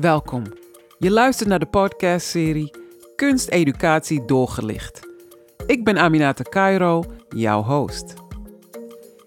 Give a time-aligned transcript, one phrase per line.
[0.00, 0.42] Welkom.
[0.98, 2.70] Je luistert naar de podcastserie
[3.16, 5.00] Kunsteducatie doorgelicht.
[5.66, 8.14] Ik ben Aminata Cairo, jouw host.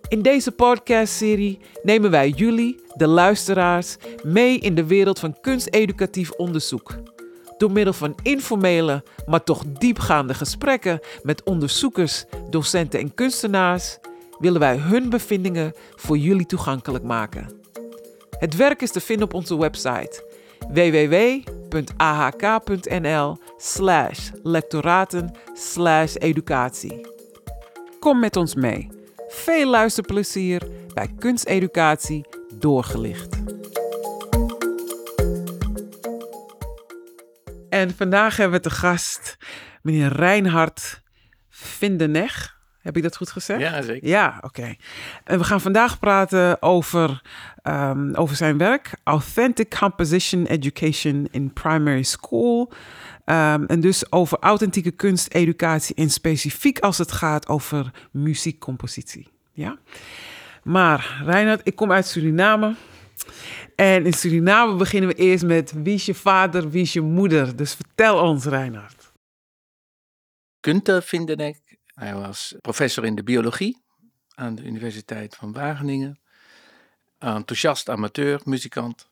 [0.08, 6.96] In deze podcastserie nemen wij jullie, de luisteraars, mee in de wereld van kunsteducatief onderzoek.
[7.58, 13.98] Door middel van informele, maar toch diepgaande gesprekken met onderzoekers, docenten en kunstenaars
[14.40, 17.62] willen wij hun bevindingen voor jullie toegankelijk maken.
[18.40, 20.32] Het werk is te vinden op onze website
[20.70, 22.18] www.ahk.nl
[23.58, 27.08] slash lectoraten slash educatie.
[28.00, 28.90] Kom met ons mee.
[29.28, 32.26] Veel luisterplezier bij Kunsteducatie
[32.60, 33.42] doorgelicht.
[37.70, 39.38] En vandaag hebben we te gast
[39.82, 41.02] meneer Reinhard
[41.50, 42.62] Vindeneg.
[42.84, 43.60] Heb ik dat goed gezegd?
[43.60, 44.08] Ja, zeker.
[44.08, 44.76] Ja, oké.
[45.24, 47.22] En we gaan vandaag praten over,
[47.64, 48.92] um, over zijn werk.
[49.04, 52.72] Authentic Composition Education in Primary School.
[53.26, 59.28] Um, en dus over authentieke kunsteducatie en specifiek als het gaat over muziekcompositie.
[59.52, 59.78] Ja?
[60.64, 62.76] Maar Reinhard, ik kom uit Suriname.
[63.76, 67.56] En in Suriname beginnen we eerst met wie is je vader, wie is je moeder.
[67.56, 69.12] Dus vertel ons, Reinhard.
[70.60, 71.63] Kunte Vindenek
[71.94, 73.82] hij was professor in de biologie
[74.36, 76.20] aan de Universiteit van Wageningen.
[77.20, 79.08] Enthousiast amateur, muzikant.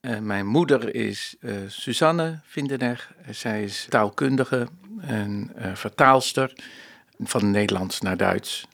[0.00, 3.14] En mijn moeder is uh, Suzanne Vindener.
[3.30, 4.68] Zij is taalkundige
[5.00, 6.52] en uh, vertaalster
[7.18, 8.66] van Nederlands naar Duits.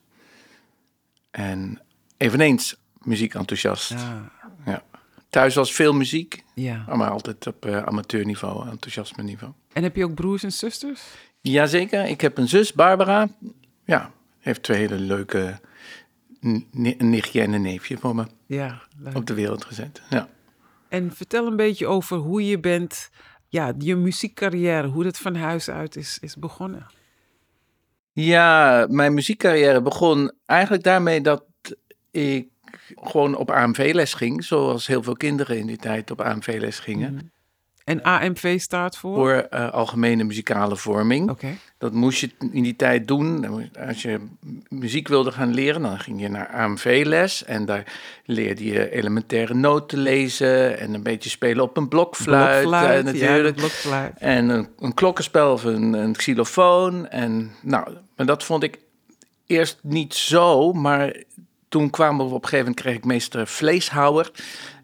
[1.31, 1.83] En
[2.17, 3.91] eveneens muziekenthousiast.
[3.91, 4.33] Ja.
[4.65, 4.83] ja.
[5.29, 6.85] Thuis was veel muziek, ja.
[6.97, 9.53] maar altijd op uh, amateurniveau, enthousiasme niveau.
[9.73, 11.03] En heb je ook broers en zusters?
[11.51, 13.29] Jazeker, ik heb een zus, Barbara.
[13.85, 15.61] Ja, heeft twee hele leuke
[16.41, 16.67] een
[16.99, 18.83] nichtje en een neefje voor me ja,
[19.15, 20.03] op de wereld gezet.
[20.11, 20.29] Ja.
[20.89, 23.11] En vertel een beetje over hoe je bent,
[23.49, 26.87] ja, je muziekcarrière, hoe dat van huis uit is, is begonnen.
[28.13, 31.45] Ja, mijn muziekcarrière begon eigenlijk daarmee dat
[32.11, 32.49] ik
[32.95, 37.15] gewoon op AMV-les ging, zoals heel veel kinderen in die tijd op AMV-les gingen.
[37.15, 37.25] Mhm.
[37.89, 39.15] En AMV staat voor?
[39.15, 41.39] Voor uh, Algemene Muzikale Vorming.
[41.79, 43.47] Dat moest je in die tijd doen.
[43.87, 44.21] Als je
[44.69, 47.45] muziek wilde gaan leren, dan ging je naar AMV-les.
[47.45, 47.93] En daar
[48.25, 52.63] leerde je elementaire noten lezen en een beetje spelen op een blokfluit.
[52.63, 53.55] blokfluit uh, natuurlijk.
[53.55, 54.13] Ja, blokfluit.
[54.19, 57.09] En een, een klokkenspel of een, een xylofoon.
[57.09, 58.79] En nou, maar dat vond ik
[59.47, 61.23] eerst niet zo, maar
[61.69, 64.31] toen kwamen we op een gegeven moment, kreeg ik meester Vleeshouwer.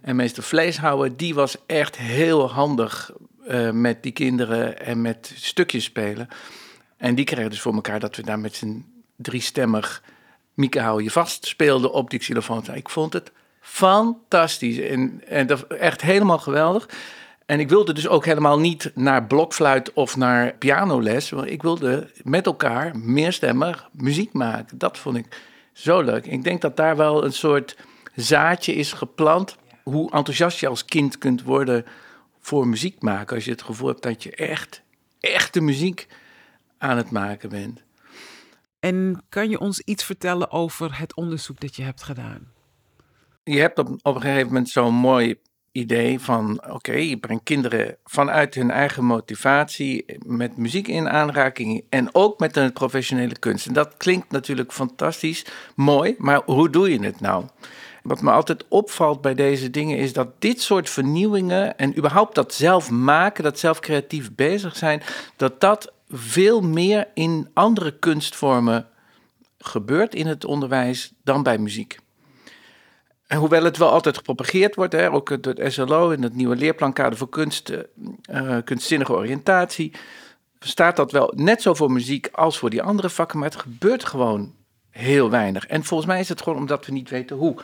[0.05, 3.13] En meester Vleeshouwer, die was echt heel handig
[3.49, 6.29] uh, met die kinderen en met stukjes spelen.
[6.97, 8.85] En die kregen dus voor elkaar dat we daar met z'n
[9.17, 10.03] driestemmig
[10.55, 12.65] Mieke hou je vast speelden op die xylofoon.
[12.75, 16.89] Ik vond het fantastisch en, en dat, echt helemaal geweldig.
[17.47, 21.31] En ik wilde dus ook helemaal niet naar blokfluit of naar pianoles.
[21.31, 24.79] Want ik wilde met elkaar meerstemmig muziek maken.
[24.79, 25.41] Dat vond ik
[25.73, 26.27] zo leuk.
[26.27, 27.77] Ik denk dat daar wel een soort
[28.15, 29.57] zaadje is geplant.
[29.85, 31.85] Hoe enthousiast je als kind kunt worden
[32.41, 33.35] voor muziek maken.
[33.35, 34.83] Als je het gevoel hebt dat je echt,
[35.21, 36.07] echte muziek
[36.79, 37.83] aan het maken bent.
[38.81, 42.53] En kan je ons iets vertellen over het onderzoek dat je hebt gedaan?
[43.45, 45.37] Je hebt op, op een gegeven moment zo'n mooi
[45.73, 52.15] idee van: oké, je brengt kinderen vanuit hun eigen motivatie met muziek in aanraking en
[52.15, 53.67] ook met een professionele kunst.
[53.67, 57.45] En dat klinkt natuurlijk fantastisch, mooi, maar hoe doe je het nou?
[58.05, 62.55] Wat me altijd opvalt bij deze dingen is dat dit soort vernieuwingen en überhaupt dat
[62.55, 65.03] zelf maken, dat zelf creatief bezig zijn,
[65.37, 68.89] dat dat veel meer in andere kunstvormen
[69.59, 71.99] gebeurt in het onderwijs dan bij muziek.
[73.27, 76.57] En hoewel het wel altijd gepropageerd wordt, hè, ook door het SLO in het nieuwe
[76.57, 77.73] leerplankader voor kunst,
[78.31, 79.93] uh, kunstzinnige oriëntatie,
[80.59, 84.05] staat dat wel net zo voor muziek als voor die andere vakken, maar het gebeurt
[84.05, 84.55] gewoon
[84.91, 85.67] heel weinig.
[85.67, 87.57] En volgens mij is het gewoon omdat we niet weten hoe.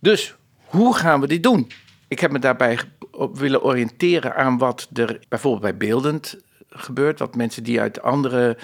[0.00, 1.70] Dus hoe gaan we dit doen?
[2.08, 2.78] Ik heb me daarbij
[3.10, 6.36] op willen oriënteren aan wat er bijvoorbeeld bij beeldend
[6.68, 8.56] gebeurt, wat mensen die uit andere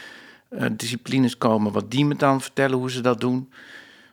[0.50, 3.52] uh, disciplines komen, wat die me dan vertellen hoe ze dat doen.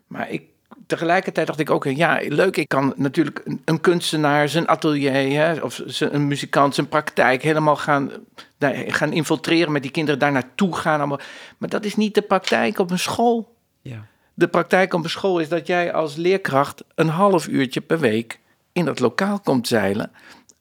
[0.08, 0.44] Maar ik
[0.88, 5.82] tegelijkertijd dacht ik ook, ja, leuk, ik kan natuurlijk een, kunstenaar zijn atelier hè, of
[6.00, 8.12] een muzikant zijn praktijk helemaal gaan,
[8.58, 11.00] daar, gaan infiltreren met die kinderen, daar naartoe gaan.
[11.00, 11.20] Allemaal.
[11.58, 13.56] Maar dat is niet de praktijk op een school.
[13.82, 14.06] Ja.
[14.34, 18.40] De praktijk op een school is dat jij als leerkracht een half uurtje per week
[18.72, 20.12] in dat lokaal komt zeilen.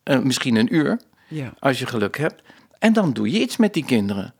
[0.05, 1.55] Uh, misschien een uur, ja.
[1.59, 2.43] als je geluk hebt.
[2.79, 4.35] En dan doe je iets met die kinderen.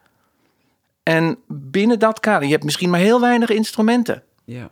[1.03, 4.23] En binnen dat kader, je hebt misschien maar heel weinig instrumenten.
[4.45, 4.71] Ja.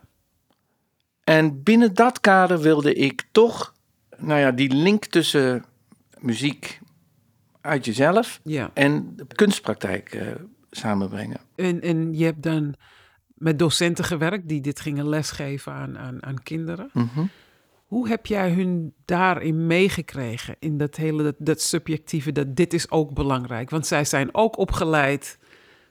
[1.23, 3.73] En binnen dat kader wilde ik toch,
[4.17, 5.65] nou ja, die link tussen
[6.19, 6.79] muziek
[7.61, 8.71] uit jezelf Ja.
[8.73, 10.27] en de kunstpraktijk eh,
[10.71, 11.39] samenbrengen.
[11.55, 12.75] En, en je hebt dan
[13.41, 16.89] met docenten gewerkt die dit gingen lesgeven aan, aan, aan kinderen.
[16.93, 17.25] Mhm.
[17.85, 20.55] Hoe heb jij hun daarin meegekregen?
[20.59, 23.69] In dat hele, dat, dat subjectieve, dat dit is ook belangrijk.
[23.69, 25.37] Want zij zijn ook opgeleid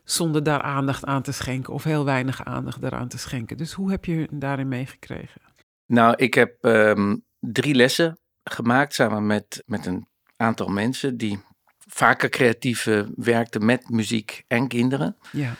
[0.04, 1.72] zonder daar aandacht aan te schenken.
[1.72, 3.56] Of heel weinig aandacht daaraan te schenken.
[3.56, 5.40] Dus hoe heb je hun daarin meegekregen?
[5.86, 10.06] Nou, ik heb ehm, drie lessen gemaakt samen met, met een
[10.36, 11.40] aantal mensen die
[11.86, 15.16] vaker creatief eh, werkten met muziek en kinderen.
[15.32, 15.54] Ja.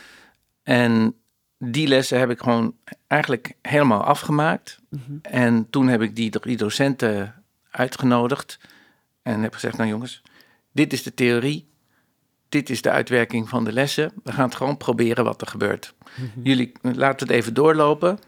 [0.62, 1.19] En
[1.62, 2.74] die lessen heb ik gewoon
[3.06, 4.78] eigenlijk helemaal afgemaakt.
[4.88, 5.00] Mhm.
[5.22, 7.34] En toen heb ik die drie docenten
[7.70, 8.58] uitgenodigd
[9.22, 10.22] en heb gezegd, nou jongens,
[10.72, 11.68] dit is de theorie,
[12.48, 14.12] dit is de uitwerking van de lessen.
[14.24, 15.94] We gaan het gewoon proberen wat er gebeurt.
[16.42, 18.18] Jullie laten het even doorlopen.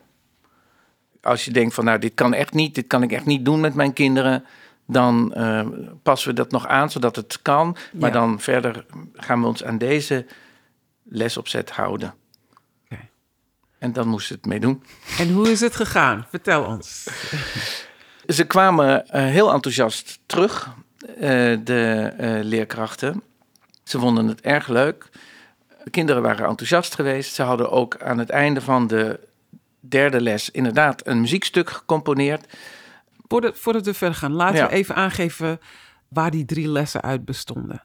[1.23, 3.61] Als je denkt van, nou dit kan echt niet, dit kan ik echt niet doen
[3.61, 4.44] met mijn kinderen,
[4.87, 5.67] dan eh,
[6.02, 7.76] passen we dat nog aan zodat het kan.
[7.93, 8.14] Maar Ja.
[8.20, 10.26] dan verder gaan we ons aan deze
[11.02, 12.14] lesopzet houden.
[13.82, 14.82] En dan moesten ze het meedoen.
[15.19, 16.26] En hoe is het gegaan?
[16.31, 17.08] Vertel ons.
[18.26, 20.75] Ze kwamen eh, heel enthousiast terug,
[21.14, 21.19] eh,
[21.64, 23.23] de eh, leerkrachten.
[23.84, 25.08] Ze vonden het erg leuk.
[25.84, 27.34] De kinderen waren enthousiast geweest.
[27.34, 29.20] Ze hadden ook aan het einde van de
[29.81, 32.46] derde les inderdaad een muziekstuk gecomponeerd.
[33.28, 34.67] Voordat, voordat we verder gaan, laten Ja.
[34.69, 35.61] we even aangeven
[36.08, 37.82] waar die drie lessen uit bestonden.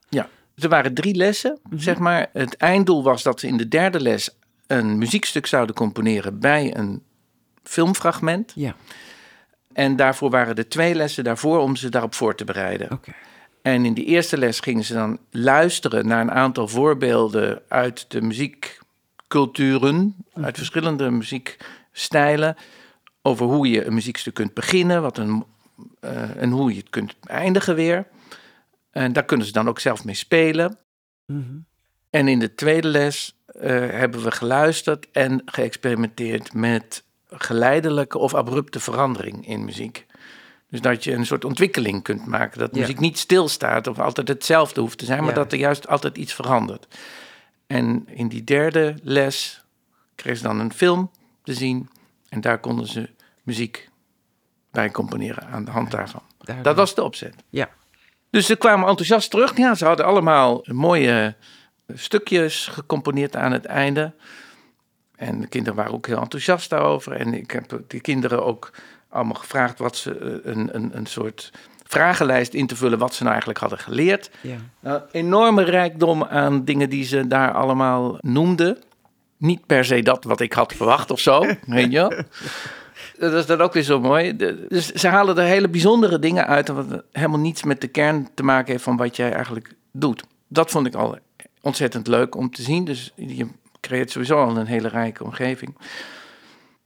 [0.56, 2.30] Er waren drie lessen, zeg maar.
[2.34, 4.30] Het einddoel was dat ze in de derde les
[4.68, 7.04] een muziekstuk zouden componeren bij een
[7.64, 8.52] filmfragment.
[8.56, 8.75] Ja,
[9.74, 13.00] En daarvoor waren er twee lessen daarvoor om ze daarop voor te bereiden.
[13.62, 18.22] En in die eerste les gingen ze dan luisteren naar een aantal voorbeelden uit de
[18.22, 22.56] muziekculturen, uit verschillende muziekstijlen,
[23.22, 25.46] over hoe je een muziekstuk kunt beginnen, wat een,
[26.00, 28.08] eh, en hoe je het kunt eindigen weer.
[28.92, 30.78] En daar kunnen ze dan ook zelf mee spelen.
[31.25, 31.58] Mhm.
[32.10, 39.48] En in de tweede les hebben we geluisterd en geëxperimenteerd met geleidelijke of abrupte verandering
[39.48, 40.06] in muziek.
[40.69, 42.59] Dus dat je een soort ontwikkeling kunt maken.
[42.59, 42.80] Dat Ja.
[42.81, 45.36] muziek niet stilstaat of altijd hetzelfde hoeft te zijn, maar Ja.
[45.36, 46.88] dat er juist altijd iets verandert.
[47.68, 49.63] En in die derde les
[50.15, 51.12] kregen ze dan een film
[51.44, 51.89] te zien
[52.30, 53.09] en daar konden ze
[53.44, 53.89] muziek
[54.71, 56.21] bij componeren aan de hand daarvan.
[56.62, 57.36] Dat was de opzet.
[57.50, 57.69] Ja.
[58.30, 59.57] Dus ze kwamen enthousiast terug.
[59.57, 61.36] Ja, ze hadden allemaal mooie
[61.94, 64.13] stukjes gecomponeerd aan het einde.
[65.16, 67.12] En de kinderen waren ook heel enthousiast daarover.
[67.12, 68.72] En ik heb die kinderen ook
[69.10, 71.51] allemaal gevraagd wat ze eh, een, een, een soort
[71.84, 74.30] vragenlijst in te vullen wat ze nou eigenlijk hadden geleerd.
[74.42, 74.57] Ja.
[74.80, 78.78] Nou, enorme rijkdom aan dingen die ze daar allemaal noemden.
[79.38, 82.25] Niet per se dat wat ik had verwacht of zo, weet je.
[83.18, 84.36] Dat is dan ook weer zo mooi.
[84.69, 86.68] Dus ze halen er hele bijzondere dingen uit...
[86.68, 90.24] wat helemaal niets met de kern te maken heeft van wat jij eigenlijk doet.
[90.48, 91.18] Dat vond ik al
[91.68, 92.86] ontzettend leuk om te zien.
[92.86, 93.48] Dus je
[93.80, 95.75] creëert sowieso al een hele rijke omgeving.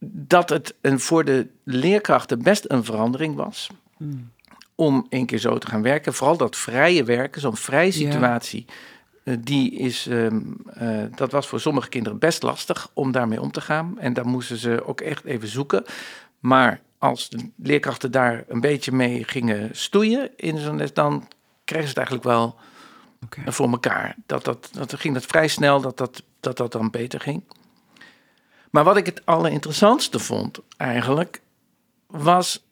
[0.04, 3.68] Dat het een, voor de leerkrachten best een verandering was
[3.98, 4.30] Mm.
[4.74, 6.14] om een keer zo te gaan werken.
[6.14, 8.64] Vooral dat vrije werken, zo'n vrije situatie.
[9.24, 10.40] eh, die is, ehm,
[10.74, 13.98] eh, dat was voor sommige kinderen best lastig om daarmee om te gaan.
[13.98, 15.84] En daar moesten ze ook echt even zoeken.
[16.38, 21.28] Maar als de leerkrachten daar een beetje mee gingen stoeien in zo'n les, dan
[21.64, 22.56] kregen ze het eigenlijk wel
[23.24, 23.52] Oké.
[23.52, 24.16] voor elkaar.
[24.26, 27.42] Dat, dat, dat ging dat vrij snel dat dat, dat dat dan beter ging.
[28.70, 31.42] Maar wat ik het allerinteressantste vond eigenlijk,
[32.06, 32.66] was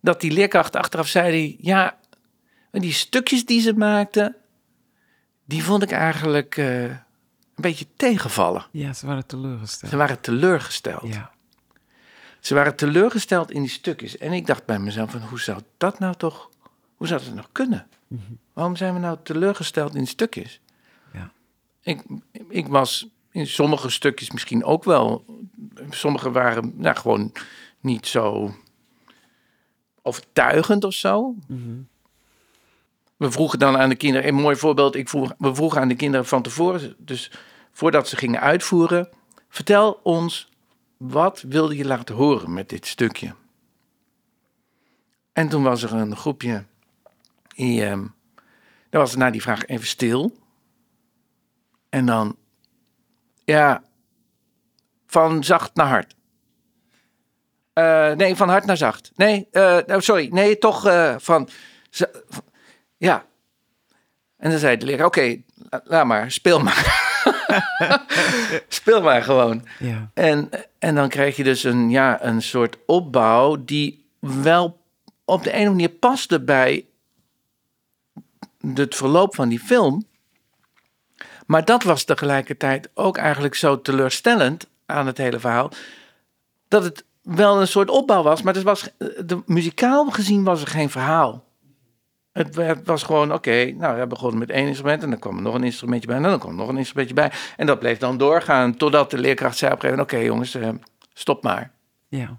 [0.00, 1.98] dat die leerkrachten achteraf zeiden, ja,
[2.70, 4.36] die stukjes die ze maakten,
[5.44, 7.00] die vond ik eigenlijk eh, een
[7.54, 8.66] beetje tegenvallen.
[8.70, 9.90] Ja, ze waren teleurgesteld.
[9.90, 11.12] Ze waren teleurgesteld.
[11.14, 11.30] Ja.
[12.40, 14.18] Ze waren teleurgesteld in die stukjes.
[14.18, 16.50] En ik dacht bij mezelf, van, hoe zou dat nou toch,
[16.96, 17.86] hoe zou dat nog kunnen?
[18.52, 20.60] Waarom zijn we nou teleurgesteld in stukjes?
[21.12, 21.32] Ja.
[21.82, 22.02] Ik,
[22.48, 25.24] ik was in sommige stukjes misschien ook wel.
[25.90, 27.32] Sommige waren nou, gewoon
[27.80, 28.54] niet zo
[30.02, 31.34] overtuigend of zo.
[31.46, 31.80] Mhm.
[33.16, 35.94] We vroegen dan aan de kinderen, een mooi voorbeeld, ik vroeg, we vroegen aan de
[35.94, 37.30] kinderen van tevoren, dus
[37.72, 39.08] voordat ze gingen uitvoeren,
[39.48, 40.50] vertel ons,
[40.96, 43.34] wat wilde je laten horen met dit stukje?
[45.32, 46.64] En toen was er een groepje,
[47.58, 48.06] die, ehm,
[48.90, 50.36] dan was na die vraag even stil.
[51.88, 52.36] En dan,
[53.44, 53.82] ja,
[55.06, 56.14] van zacht naar hard.
[57.72, 59.10] Eh, nee, van hard naar zacht.
[59.16, 61.48] Nee, eh, nou, sorry, nee, toch eh, van,
[62.96, 63.26] ja.
[64.36, 65.36] En dan zei de leraar, oké,
[65.70, 67.06] la- laat maar, speel maar.
[68.68, 69.66] speel maar gewoon.
[69.78, 70.10] Ja.
[70.14, 74.80] En, en dan krijg je dus een, ja, een soort opbouw die wel
[75.24, 76.87] op de ene manier paste bij
[78.74, 80.06] het verloop van die film.
[81.46, 85.70] Maar dat was tegelijkertijd ook eigenlijk zo teleurstellend aan het hele verhaal.
[86.68, 90.66] Dat het wel een soort opbouw was, maar het was, de, muzikaal gezien was er
[90.66, 91.44] geen verhaal.
[92.32, 95.42] Het, het was gewoon, oké, nou, we begonnen met één instrument en dan kwam er
[95.42, 97.32] nog een instrumentje bij en dan kwam er nog een instrumentje bij.
[97.56, 100.68] En dat bleef dan doorgaan totdat de leerkracht zei op een oké jongens, eh,
[101.12, 101.70] stop maar.
[102.08, 102.38] Ja.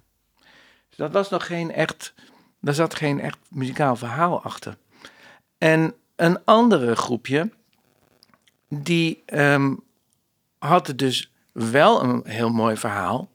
[0.89, 2.13] Dus dat was nog geen echt,
[2.61, 4.77] daar zat geen echt muzikaal verhaal achter.
[5.57, 7.49] En een andere groepje,
[8.67, 9.83] die um,
[10.57, 13.29] had dus wel een heel mooi verhaal.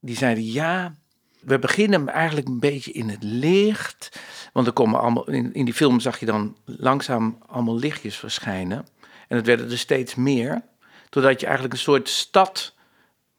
[0.00, 0.94] Die zeiden ja,
[1.40, 4.20] we beginnen eigenlijk een beetje in het licht.
[4.52, 8.86] Want er komen allemaal, in, in die film zag je dan langzaam allemaal lichtjes verschijnen.
[9.28, 10.62] En het werden er steeds meer.
[11.08, 12.74] Totdat je eigenlijk een soort stad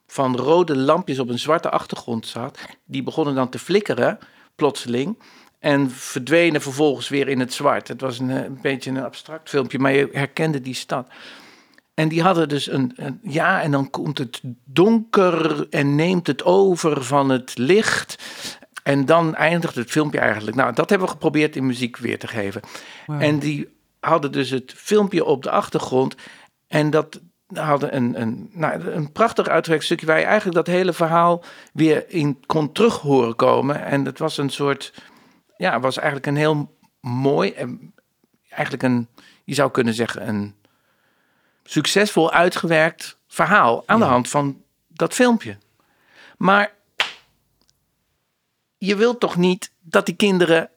[0.08, 2.60] van rode lampjes op een zwarte achtergrond zat.
[2.86, 4.20] Die begonnen dan te flikkeren,
[4.56, 5.18] plotseling.
[5.66, 7.88] En verdwenen vervolgens weer in het zwart.
[7.88, 11.08] Het was een, een beetje een abstract filmpje, maar je herkende die stad.
[11.94, 16.44] En die hadden dus een, een, Ja, en dan komt het donker en neemt het
[16.44, 18.16] over van het licht.
[18.84, 20.58] En dan eindigt het filmpje eigenlijk.
[20.58, 22.62] Nou, dat hebben we geprobeerd in muziek weer te geven.
[23.08, 23.68] En die
[24.00, 26.16] hadden dus het filmpje op de achtergrond.
[26.68, 27.22] En dat
[27.54, 31.44] hadden een, een, nou, een prachtig uitgewerkt stukje waar je eigenlijk dat hele verhaal
[31.74, 33.86] weer in kon terug horen komen.
[33.86, 34.94] En dat was een soort.
[35.58, 37.52] Ja, was eigenlijk een heel mooi.
[37.52, 37.94] En
[38.50, 39.08] eigenlijk een.
[39.44, 40.56] Je zou kunnen zeggen een
[41.64, 45.58] succesvol uitgewerkt verhaal aan de hand van dat filmpje.
[46.38, 46.74] Maar
[48.78, 50.70] je wilt toch niet dat die kinderen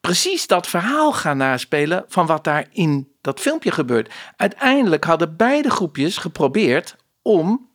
[0.00, 4.12] precies dat verhaal gaan naspelen van wat daar in dat filmpje gebeurt.
[4.36, 7.68] Uiteindelijk hadden beide groepjes geprobeerd om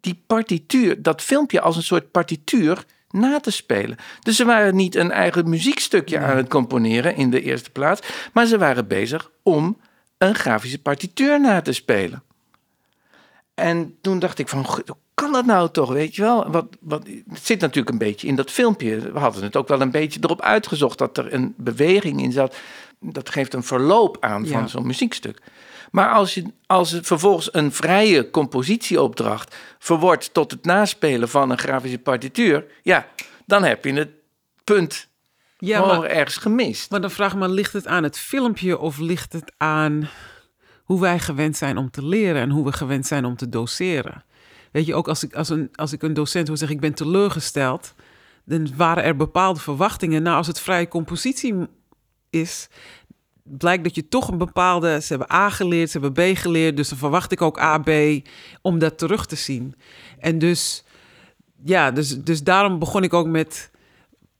[0.00, 2.84] die partituur, dat filmpje als een soort partituur
[3.14, 3.96] na te spelen.
[4.20, 8.00] Dus ze waren niet een eigen muziekstukje aan het componeren in de eerste plaats,
[8.32, 9.76] maar ze waren bezig om
[10.18, 12.22] een grafische partituur na te spelen.
[13.54, 16.50] En toen dacht ik van, hoe kan dat nou toch, weet je wel?
[16.50, 19.12] Wat, wat, het zit natuurlijk een beetje in dat filmpje.
[19.12, 22.56] We hadden het ook wel een beetje erop uitgezocht dat er een beweging in zat.
[23.00, 25.40] Dat geeft een verloop aan van zo'n muziekstuk.
[25.94, 31.58] Maar als, je, als het vervolgens een vrije compositieopdracht verwordt tot het naspelen van een
[31.58, 33.06] grafische partituur, ja,
[33.46, 34.10] dan heb je het
[34.64, 35.08] punt
[35.58, 36.90] ja, maar, ergens gemist.
[36.90, 40.08] Maar dan vraag ik me, ligt het aan het filmpje of ligt het aan
[40.84, 44.24] hoe wij gewend zijn om te leren en hoe we gewend zijn om te doseren?
[44.72, 46.94] Weet je, ook als ik, als een, als ik een docent hoor zeggen, ik ben
[46.94, 47.94] teleurgesteld,
[48.44, 50.22] dan waren er bepaalde verwachtingen.
[50.22, 51.54] Nou, als het vrije compositie
[52.30, 52.68] is,
[53.44, 55.00] blijkt dat je toch een bepaalde.
[55.00, 56.76] Ze hebben A geleerd, ze hebben B geleerd.
[56.76, 57.90] Dus dan verwacht ik ook A, B
[58.62, 59.74] om dat terug te zien.
[60.18, 60.84] En dus,
[61.64, 63.70] ja, dus, dus daarom begon ik ook met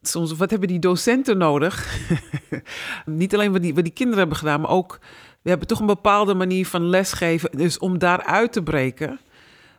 [0.03, 1.99] soms, wat hebben die docenten nodig?
[3.07, 4.99] Niet alleen wat die, wat die kinderen hebben gedaan, maar ook,
[5.43, 7.51] we hebben toch een bepaalde manier van lesgeven.
[7.57, 9.21] Dus om daaruit te breken,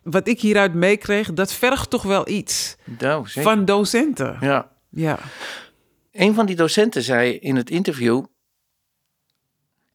[0.03, 4.37] wat ik hieruit meekreeg, dat vergt toch wel iets nou, van docenten.
[4.39, 4.71] Ja.
[4.89, 5.19] ja.
[6.11, 8.23] Een van die docenten zei in het interview,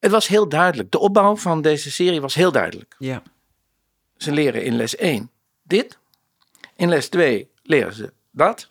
[0.01, 0.91] het was heel duidelijk.
[0.91, 2.97] De opbouw van deze serie was heel duidelijk.
[2.99, 3.23] Ja.
[4.17, 5.31] Ze leren in les 1
[5.63, 5.99] dit.
[6.77, 8.69] In les 2 leren ze dat.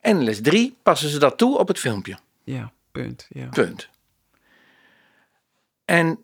[0.00, 2.18] En in les 3 passen ze dat toe op het filmpje.
[2.44, 3.26] Ja, punt.
[3.28, 3.48] Ja.
[3.48, 3.88] Punt.
[5.84, 6.18] En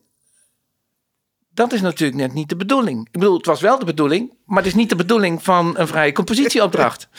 [1.55, 3.07] dat is natuurlijk net niet de bedoeling.
[3.07, 5.87] Ik bedoel, het was wel de bedoeling, maar het is niet de bedoeling van een
[5.87, 7.09] vrije compositieopdracht.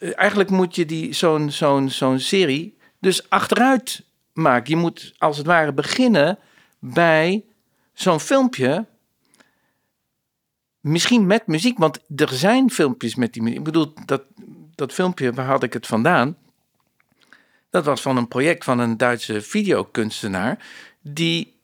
[0.00, 4.70] Eh, eigenlijk moet je die, zo'n, zo'n, zo'n serie dus achteruit maken.
[4.70, 6.38] Je moet als het ware beginnen
[6.78, 7.44] bij
[7.92, 8.86] zo'n filmpje.
[10.80, 13.58] Misschien met muziek, want er zijn filmpjes met die muziek.
[13.58, 14.22] Ik bedoel, dat,
[14.74, 16.36] dat filmpje, waar had ik het vandaan?
[17.70, 20.58] Dat was van een project van een Duitse videokunstenaar.
[21.00, 21.58] Die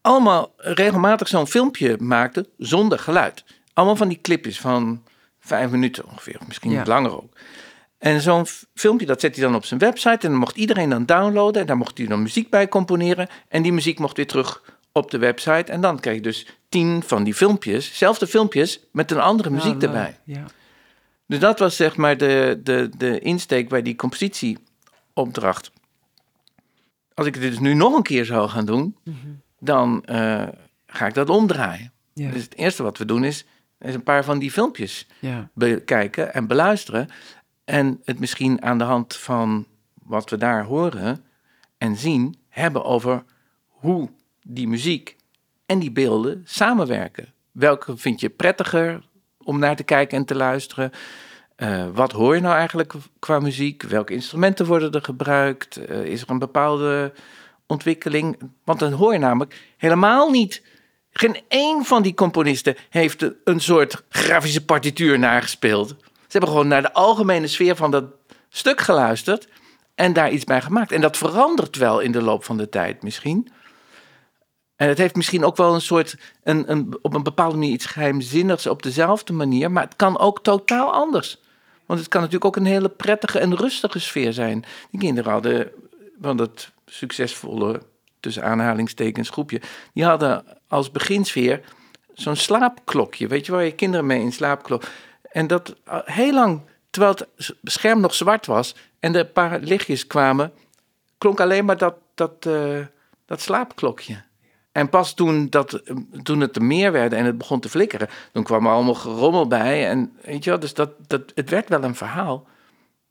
[0.00, 3.44] allemaal regelmatig zo'n filmpje maakte zonder geluid.
[3.72, 5.02] Allemaal van die clipjes van
[5.38, 6.84] vijf minuten ongeveer, misschien ja.
[6.84, 7.32] langer ook.
[7.98, 11.06] En zo'n filmpje, dat zet hij dan op zijn website en dan mocht iedereen dan
[11.06, 11.60] downloaden.
[11.60, 13.28] En daar mocht hij dan muziek bij componeren.
[13.48, 14.62] En die muziek mocht weer terug
[14.92, 15.72] op de website.
[15.72, 19.82] En dan krijg je dus tien van die filmpjes, zelfde filmpjes, met een andere muziek
[19.82, 20.18] erbij.
[20.24, 20.44] Ja.
[21.26, 25.70] Dus dat was zeg maar de, de, de insteek bij die compositieopdracht.
[27.14, 29.16] Als ik dit dus nu nog een keer zou gaan doen, mhm.
[29.58, 30.42] dan uh,
[30.86, 31.92] ga ik dat omdraaien.
[32.12, 32.30] Ja.
[32.30, 33.44] Dus het eerste wat we doen is,
[33.78, 35.50] is een paar van die filmpjes ja.
[35.54, 37.08] bekijken en beluisteren.
[37.66, 39.66] En het misschien aan de hand van
[40.02, 41.24] wat we daar horen
[41.78, 43.24] en zien, hebben over
[43.66, 44.10] hoe
[44.42, 45.16] die muziek
[45.66, 47.32] en die beelden samenwerken.
[47.52, 49.02] Welke vind je prettiger
[49.42, 50.90] om naar te kijken en te luisteren?
[51.56, 53.82] Uh, wat hoor je nou eigenlijk qua muziek?
[53.82, 55.78] Welke instrumenten worden er gebruikt?
[55.90, 57.12] Uh, is er een bepaalde
[57.66, 58.38] ontwikkeling?
[58.64, 60.62] Want dan hoor je namelijk helemaal niet.
[61.10, 65.96] Geen één van die componisten heeft een soort grafische partituur nagespeeld.
[66.26, 68.04] Ze hebben gewoon naar de algemene sfeer van dat
[68.48, 69.48] stuk geluisterd
[69.94, 70.92] en daar iets bij gemaakt.
[70.92, 73.48] En dat verandert wel in de loop van de tijd misschien.
[74.76, 77.86] En het heeft misschien ook wel een soort, een, een, op een bepaalde manier iets
[77.86, 81.40] geheimzinnigs op dezelfde manier, maar het kan ook totaal anders.
[81.86, 84.64] Want het kan natuurlijk ook een hele prettige en rustige sfeer zijn.
[84.90, 85.70] Die kinderen hadden,
[86.20, 87.82] van dat succesvolle,
[88.20, 89.60] tussen aanhalingstekens, groepje,
[89.92, 91.60] die hadden als beginsfeer
[92.14, 93.26] zo'n slaapklokje.
[93.26, 94.82] Weet je waar je kinderen mee in slaap klok.
[95.36, 99.60] En dat eh, heel lang, terwijl het scherm nog zwart was en er een paar
[99.60, 100.52] lichtjes kwamen,
[101.18, 102.86] klonk alleen maar dat, dat, uh,
[103.26, 104.22] dat slaapklokje.
[104.72, 105.82] En pas toen, dat,
[106.22, 109.46] toen het er meer werd en het begon te flikkeren, toen kwam er allemaal gerommel
[109.46, 109.88] bij.
[109.88, 112.46] En weet je wel, dus dat, dat, het werd wel een verhaal.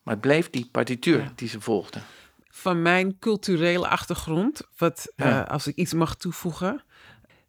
[0.03, 2.03] Maar het bleef die partituur die ze volgden.
[2.49, 6.83] Van mijn culturele achtergrond, wat uh, als ik iets mag toevoegen.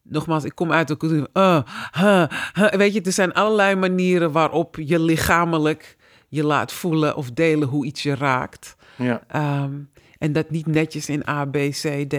[0.09, 1.29] Nogmaals, ik kom uit de cultuur.
[1.35, 1.63] Uh,
[1.99, 5.97] uh, weet je, er zijn allerlei manieren waarop je lichamelijk
[6.29, 8.77] je laat voelen of delen hoe iets je raakt.
[8.97, 9.23] Ja.
[9.63, 12.17] Um, en dat niet netjes in A, B, C, D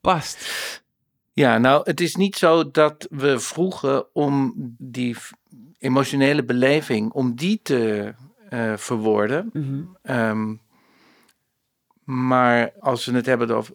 [0.00, 0.84] past.
[1.32, 5.16] Ja, nou, het is niet zo dat we vroegen om die
[5.78, 8.14] emotionele beleving, om die te
[8.50, 9.50] uh, verwoorden.
[9.52, 10.60] Mm um,
[12.04, 13.74] maar als we het hebben over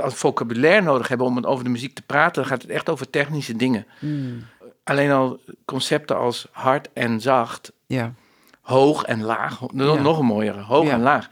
[0.00, 3.10] als vocabulaire nodig hebben om over de muziek te praten, dan gaat het echt over
[3.10, 3.86] technische dingen.
[4.00, 4.42] Mm.
[4.84, 8.14] Alleen al concepten als hard en zacht, ja.
[8.60, 10.02] hoog en laag, nog, Ja.
[10.02, 10.92] nog een mooiere, hoog Ja.
[10.92, 11.28] en laag.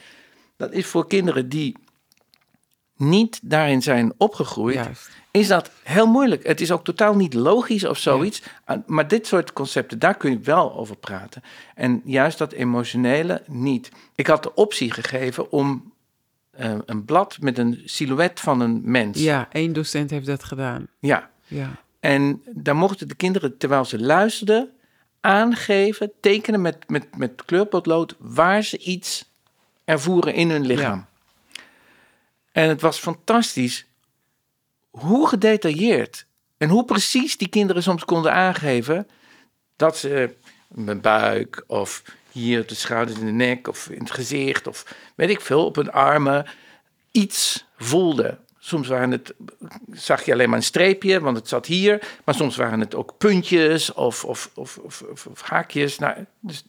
[0.56, 1.76] Dat is voor kinderen die
[2.96, 5.10] niet daarin zijn opgegroeid, Juist.
[5.30, 6.46] is dat heel moeilijk.
[6.46, 8.42] Het is ook totaal niet logisch of zoiets.
[8.86, 11.42] Maar dit soort concepten, daar kun je wel over praten.
[11.74, 13.90] En juist dat emotionele niet.
[14.14, 15.91] Ik had de optie gegeven om
[16.52, 19.18] eh, een blad met een silhouet van een mens.
[19.18, 20.86] Ja, één docent heeft dat gedaan.
[20.98, 21.30] ja.
[21.46, 21.80] Ja.
[22.00, 24.70] En daar mochten de kinderen, terwijl ze luisterden,
[25.20, 29.24] aangeven, tekenen met, met, met kleurpotlood waar ze iets
[29.84, 31.06] ervoeren in hun lichaam.
[32.52, 33.86] En het was fantastisch
[34.90, 39.08] hoe gedetailleerd en hoe precies die kinderen soms konden aangeven
[39.76, 40.34] dat ze
[40.68, 44.94] mijn buik of hier op de schouders in de nek of in het gezicht of
[45.14, 46.46] weet ik veel, op hun armen
[47.10, 48.38] iets voelden.
[48.58, 49.34] Soms waren het,
[49.92, 52.18] zag je alleen maar een streepje, want het zat hier.
[52.24, 54.82] Maar soms waren het ook puntjes of, of, of-
[55.30, 55.98] of haakjes.
[55.98, 56.64] Nou, dus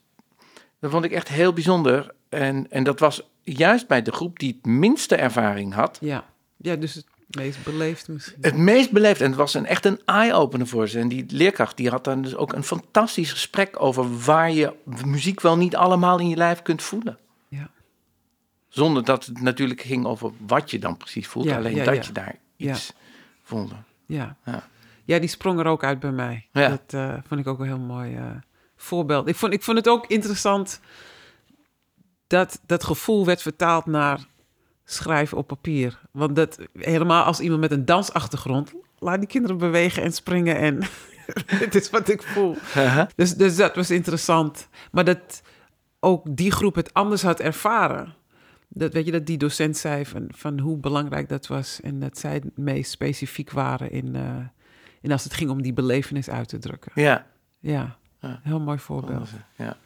[0.80, 2.14] dat vond ik echt heel bijzonder.
[2.30, 6.26] En, en dat was juist bij de groep die het minste ervaring had, Ja.
[6.58, 8.38] ja, dus het meest beleefd misschien.
[8.42, 9.22] het meest beleefd.
[9.22, 11.00] En het was een, echt een eye-opener voor ze.
[11.00, 14.74] En die leerkracht die had dan dus ook een fantastisch gesprek over waar je
[15.06, 17.18] muziek wel niet allemaal in je lijf kunt voelen.
[17.48, 17.70] Ja.
[18.70, 21.46] Zonder dat het natuurlijk ging over wat je dan precies voelt.
[21.46, 22.02] Ja, alleen ja, dat ja.
[22.02, 22.94] je daar iets
[23.44, 23.76] voelde.
[24.06, 24.36] Ja.
[24.46, 24.68] Ja.
[25.04, 26.48] ja, die sprong er ook uit bij mij.
[26.52, 26.70] Ja.
[26.70, 28.26] Dat eh, vond ik ook een heel mooi eh,
[28.76, 29.28] voorbeeld.
[29.28, 30.80] Ik vond, ik vond het ook interessant
[32.28, 34.20] dat dat gevoel werd vertaald naar
[34.86, 36.00] schrijven op papier.
[36.12, 40.80] Want dat helemaal als iemand met een dansachtergrond, laat die kinderen bewegen en springen en
[41.60, 42.58] dit is wat ik voel.
[43.16, 44.68] Dus, dus dat was interessant.
[44.92, 45.42] Maar dat
[46.00, 48.14] ook die groep het anders had ervaren.
[48.68, 51.80] Dat, weet je, dat die docent zei van, van hoe belangrijk dat was.
[51.82, 54.36] En dat zij het meest specifiek waren in, eh,
[55.02, 56.92] in als het ging om die belevenis uit te drukken.
[56.96, 57.26] Ja.
[57.60, 58.40] Ja, Ja.
[58.44, 59.30] heel mooi voorbeeld.
[59.56, 59.78] ja.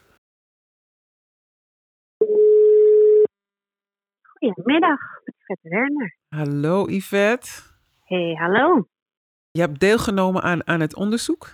[4.40, 6.16] Goedemiddag, Yvette Werner.
[6.30, 7.48] Hallo Yvette.
[8.04, 8.88] Hey, hallo.
[9.52, 11.48] Je hebt deelgenomen aan, aan het onderzoek.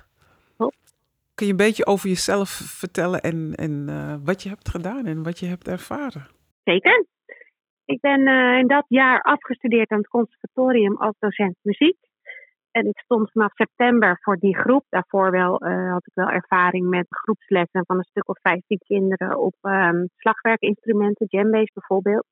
[0.58, 0.96] Klopt.
[1.36, 5.24] Kun je een beetje over jezelf vertellen en, en eh, wat je hebt gedaan en
[5.24, 6.28] wat je hebt ervaren?
[6.64, 7.06] Zeker.
[7.86, 11.98] Ik ben eh, in dat jaar afgestudeerd aan het conservatorium als docent muziek.
[12.72, 14.86] En ik stond vanaf september voor die groep.
[14.90, 19.40] Daarvoor wel, eh, had ik wel ervaring met groepslessen van een stuk of 15 kinderen
[19.40, 22.26] op ehm, slagwerkinstrumenten, djembe's bijvoorbeeld.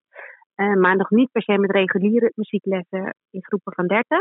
[0.62, 4.19] Eh, maar nog niet per se met reguliere muzieklessen in groepen van 30.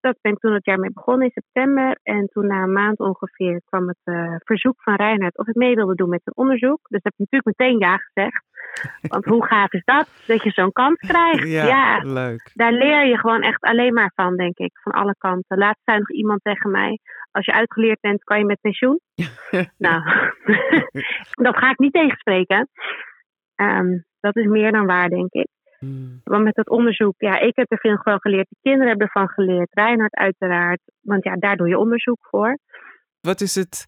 [0.00, 1.98] Dat ben ik toen het jaar mee begonnen in september.
[2.02, 5.74] En toen na een maand ongeveer kwam het eh, verzoek van Reinhard of ik mee
[5.74, 6.78] wilde doen met een onderzoek.
[6.88, 8.44] Dus heb ik natuurlijk meteen ja gezegd.
[9.12, 10.08] Want hoe gaaf is dat?
[10.26, 11.48] Dat je zo'n kans krijgt.
[11.48, 12.50] ja, leuk.
[12.54, 14.78] daar leer je gewoon echt alleen maar van, denk ik.
[14.82, 15.58] Van alle kanten.
[15.58, 16.98] Laatst zei nog iemand tegen mij:
[17.30, 19.00] Als je uitgeleerd bent, kan je met pensioen.
[19.86, 20.02] nou,
[21.46, 22.68] dat ga ik niet tegenspreken.
[23.54, 23.98] Ehm,
[24.32, 25.48] dat is meer dan waar, denk ik.
[25.78, 26.20] Hmm.
[26.24, 28.46] Want met dat onderzoek, ja, ik heb er veel gewoon geleerd.
[28.48, 29.68] De kinderen hebben ervan geleerd.
[29.70, 30.80] Reinhard uiteraard.
[31.00, 32.58] Want ja, daar doe je onderzoek voor.
[33.20, 33.84] Wat is het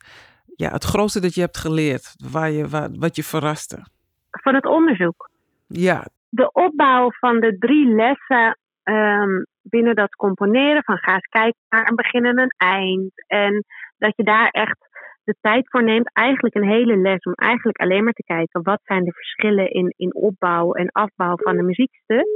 [0.60, 3.86] ja, het grootste dat je hebt geleerd, waar je, waar, wat je verraste?
[4.30, 5.30] Van het onderzoek.
[5.66, 6.06] Ja.
[6.28, 11.88] De opbouw van de drie lessen ehm, binnen dat componeren, van ga eens kijken naar
[11.88, 13.12] een begin en een eind.
[13.26, 13.64] En
[13.98, 14.88] dat je daar echt
[15.24, 18.80] de tijd voor neemt, eigenlijk een hele les, om eigenlijk alleen maar te kijken wat
[18.84, 22.26] zijn de verschillen in, in opbouw en afbouw van een muziekstuk.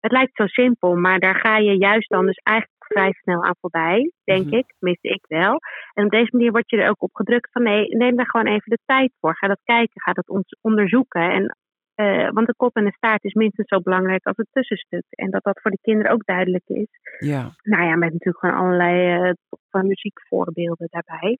[0.00, 3.54] Het lijkt zo simpel, maar daar ga je juist dan dus eigenlijk vrij snel aan
[3.60, 4.54] voorbij, denk Mhm.
[4.54, 4.74] ik.
[4.78, 5.58] Tenminste, ik wel.
[5.94, 8.46] En op deze manier word je er ook op gedrukt van nee, neem daar gewoon
[8.46, 9.36] even de tijd voor.
[9.36, 11.30] Ga dat kijken, ga dat on- onderzoeken.
[11.30, 11.56] En,
[11.94, 15.04] eh, want de kop en de staart is minstens zo belangrijk als het tussenstuk.
[15.10, 16.88] En dat dat voor de kinderen ook duidelijk is.
[17.18, 17.50] Ja.
[17.62, 19.32] Nou ja, met natuurlijk gewoon allerlei eh,
[19.70, 21.38] van muziekvoorbeelden daarbij.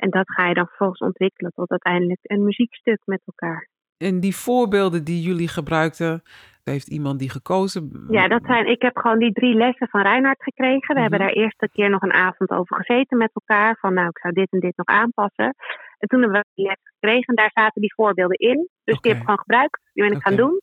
[0.00, 3.68] En dat ga je dan vervolgens ontwikkelen tot uiteindelijk een muziekstuk met elkaar.
[3.96, 6.22] En die voorbeelden die jullie gebruikten,
[6.64, 8.06] heeft iemand die gekozen?
[8.10, 10.94] Ja, dat zijn, ik heb gewoon die drie lessen van Reinhard gekregen.
[10.94, 11.28] We hebben Mhm.
[11.28, 13.76] daar eerst een keer nog een avond over gezeten met elkaar.
[13.80, 15.54] Van nou, ik zou dit en dit nog aanpassen.
[15.98, 18.68] En toen hebben we die lessen gekregen en daar zaten die voorbeelden in.
[18.84, 19.80] Dus die heb ik gewoon gebruikt.
[19.92, 20.60] Die ben ik gaan doen.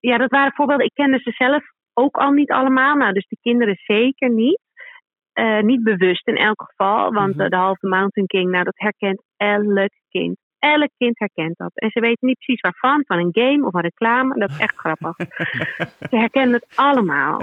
[0.00, 0.86] Ja, dat waren voorbeelden.
[0.86, 1.62] Ik kende ze zelf
[1.94, 2.96] ook al niet allemaal.
[2.96, 4.60] Nou, dus de kinderen zeker niet.
[5.32, 7.12] Eh, niet bewust in elk geval.
[7.12, 7.44] Want Mhm.
[7.44, 10.36] eh, de halve Mountain King, nou, dat herkent elk kind.
[10.58, 11.70] Elk kind herkent dat.
[11.74, 13.04] En ze weten niet precies waarvan.
[13.06, 14.38] Van een game of een reclame.
[14.38, 15.14] Dat is echt grappig.
[16.10, 17.40] Ze herkennen het allemaal.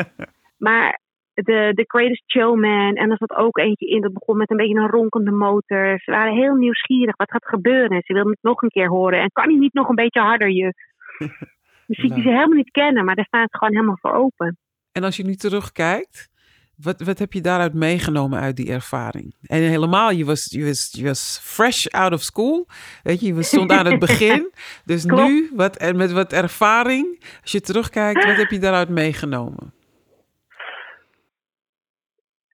[0.57, 0.99] Maar
[1.33, 4.75] de, de Greatest Showman, en er zat ook eentje in, dat begon met een beetje
[4.75, 5.99] een ronkende motor.
[5.99, 7.89] Ze waren heel nieuwsgierig, wat gaat gebeuren?
[7.89, 9.19] En ze wilden het nog een keer horen.
[9.21, 10.75] En kan hij niet nog een beetje harder, juf?
[11.87, 14.57] Muziek die ze helemaal niet kennen, maar daar staan ze gewoon helemaal voor open.
[14.91, 16.29] En als je nu terugkijkt,
[16.77, 19.35] wat, wat heb je daaruit meegenomen uit die ervaring?
[19.41, 22.67] En helemaal, je was, je was, je was fresh out of school.
[23.03, 24.51] Weet je, je stond aan het begin.
[24.85, 25.29] Dus Klopt.
[25.29, 29.73] nu, wat, en met wat ervaring, als je terugkijkt, wat heb je daaruit meegenomen?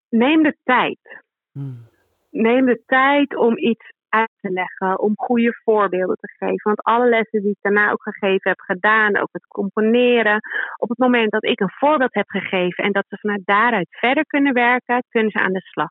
[0.10, 1.22] Neem de tijd.
[1.52, 1.88] Hmm.
[2.30, 6.62] Neem de tijd om iets uit te leggen, om goede voorbeelden te geven.
[6.64, 10.40] Want alle lessen die ik daarna ook gegeven heb gedaan, ook het componeren,
[10.78, 14.26] op het moment dat ik een voorbeeld heb gegeven en dat ze vanuit daaruit verder
[14.26, 15.90] kunnen werken, kunnen ze aan de slag.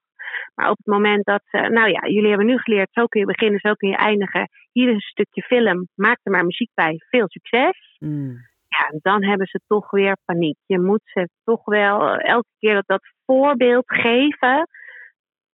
[0.54, 3.26] Maar op het moment dat ze, nou ja, jullie hebben nu geleerd, zo kun je
[3.26, 4.48] beginnen, zo kun je eindigen.
[4.72, 7.96] Hier is een stukje film, maak er maar muziek bij, veel succes.
[7.98, 8.50] Hmm.
[8.68, 10.56] Ja, dan hebben ze toch weer paniek.
[10.66, 14.68] Je moet ze toch wel eh, elke keer dat, dat voorbeeld geven.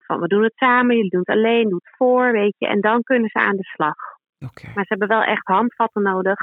[0.09, 2.67] Van we doen het samen, jullie doen het alleen, doe het voor, weet je.
[2.67, 3.97] En dan kunnen ze aan de slag.
[4.39, 6.39] Maar ze hebben wel echt handvatten nodig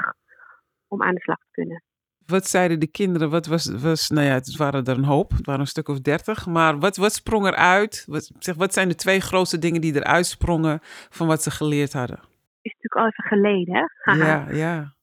[0.88, 1.82] om aan de slag te kunnen.
[2.26, 3.30] Wat zeiden de kinderen?
[3.30, 5.30] Wat was, was, nou ja, het waren er een hoop.
[5.30, 6.46] Het waren een stuk of dertig.
[6.46, 8.04] Maar wat, wat sprong eruit?
[8.08, 10.78] Wat, zeg, wat zijn de twee grootste dingen die eruit sprongen
[11.10, 12.18] van wat ze geleerd hadden?
[12.62, 13.84] Is natuurlijk al even geleden, hè?
[14.02, 14.50] Haha.
[14.50, 14.94] Ja, ja.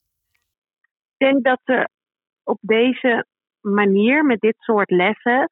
[1.17, 1.89] Ik denk dat ze
[2.43, 3.25] op deze
[3.61, 5.49] manier, met dit soort lessen,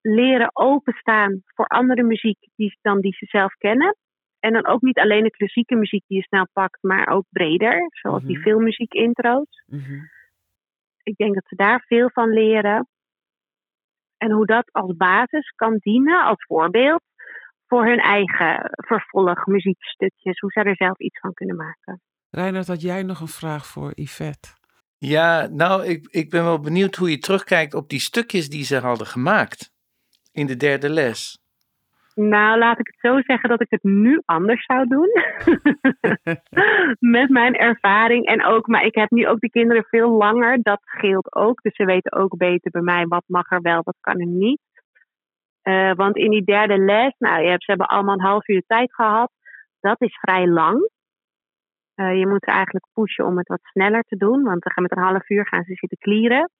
[0.00, 3.96] leren openstaan voor andere muziek die, dan die ze zelf kennen.
[4.40, 7.86] En dan ook niet alleen de klassieke muziek die je snel pakt, maar ook breder,
[7.90, 8.42] zoals die Mhm.
[8.48, 9.62] filmmuziek intro's.
[9.66, 9.98] Mhm.
[11.02, 12.88] Ik denk dat ze daar veel van leren.
[14.16, 17.02] En hoe dat als basis kan dienen, als voorbeeld,
[17.66, 20.38] voor hun eigen vervolg muziekstukjes.
[20.40, 22.00] Hoe zij er zelf iets van kunnen maken.
[22.30, 24.48] Reinhard, had jij nog een vraag voor Yvette?
[24.98, 28.76] Ja, nou, ik, ik ben wel benieuwd hoe je terugkijkt op die stukjes die ze
[28.78, 29.72] hadden gemaakt
[30.32, 31.38] in de derde les.
[32.14, 35.08] Nou, laat ik het zo zeggen dat ik het nu anders zou doen.
[37.16, 38.26] Met mijn ervaring.
[38.26, 40.62] En ook, maar ik heb nu ook de kinderen veel langer.
[40.62, 41.62] Dat scheelt ook.
[41.62, 44.60] Dus ze weten ook beter bij mij wat mag er wel, wat kan er niet.
[45.62, 48.62] Eh, want in die derde les, nou, je hebt, ze hebben allemaal een half uur
[48.66, 49.30] tijd gehad.
[49.80, 50.90] Dat is vrij lang.
[51.94, 54.42] Eh, je moet ze eigenlijk pushen om het wat sneller te doen.
[54.42, 56.50] Want dan gaan met een half uur gaan ze zitten klieren.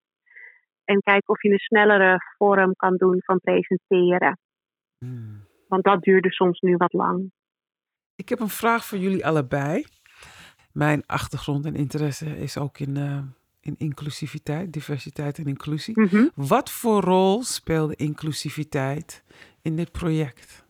[0.85, 4.39] En kijken of je een snellere vorm kan doen van presenteren.
[4.97, 5.45] Hmm.
[5.67, 7.31] Want dat duurde soms nu wat lang.
[8.15, 9.85] Ik heb een vraag voor jullie allebei.
[10.73, 13.17] Mijn achtergrond en interesse is ook in, eh,
[13.61, 15.99] in inclusiviteit, diversiteit en inclusie.
[16.01, 16.27] Mhm.
[16.35, 19.23] Wat voor rol speelde inclusiviteit
[19.61, 20.65] in dit project?